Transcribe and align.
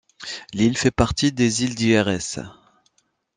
L'île 0.55 0.79
fait 0.79 0.89
partie 0.89 1.31
des 1.31 1.61
îles 1.63 1.75
d'Hyères. 1.75 2.49